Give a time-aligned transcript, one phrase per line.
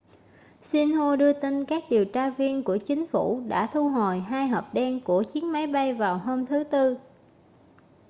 [0.63, 4.73] xinhua đưa tin các điều tra viên của chính phủ đã thu hồi hai hộp
[4.73, 6.97] đen' của chiếc máy bay vào hôm thứ tư